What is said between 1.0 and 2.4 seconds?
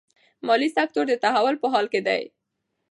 د تحول په حال کې دی.